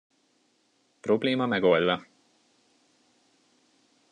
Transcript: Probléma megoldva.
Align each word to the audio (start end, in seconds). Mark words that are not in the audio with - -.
Probléma 1.01 1.45
megoldva. 1.45 2.07